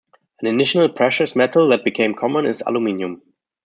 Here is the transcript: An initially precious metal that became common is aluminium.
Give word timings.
An 0.41 0.47
initially 0.47 0.87
precious 0.87 1.35
metal 1.35 1.69
that 1.69 1.83
became 1.83 2.15
common 2.15 2.47
is 2.47 2.63
aluminium. 2.65 3.21